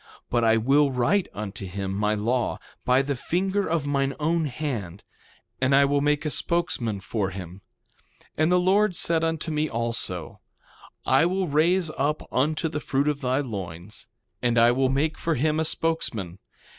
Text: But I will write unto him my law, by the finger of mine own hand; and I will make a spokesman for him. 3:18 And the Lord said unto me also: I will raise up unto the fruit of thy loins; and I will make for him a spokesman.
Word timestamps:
But 0.31 0.43
I 0.43 0.57
will 0.57 0.89
write 0.89 1.29
unto 1.31 1.63
him 1.67 1.93
my 1.93 2.15
law, 2.15 2.57
by 2.85 3.03
the 3.03 3.15
finger 3.15 3.67
of 3.67 3.85
mine 3.85 4.15
own 4.19 4.45
hand; 4.45 5.03
and 5.61 5.75
I 5.75 5.85
will 5.85 6.01
make 6.01 6.25
a 6.25 6.31
spokesman 6.31 6.99
for 7.01 7.29
him. 7.29 7.61
3:18 8.21 8.27
And 8.37 8.51
the 8.51 8.59
Lord 8.59 8.95
said 8.95 9.23
unto 9.23 9.51
me 9.51 9.69
also: 9.69 10.39
I 11.05 11.27
will 11.27 11.47
raise 11.47 11.91
up 11.99 12.23
unto 12.33 12.67
the 12.67 12.79
fruit 12.79 13.07
of 13.07 13.21
thy 13.21 13.41
loins; 13.41 14.07
and 14.41 14.57
I 14.57 14.71
will 14.71 14.89
make 14.89 15.19
for 15.19 15.35
him 15.35 15.59
a 15.59 15.63
spokesman. 15.65 16.39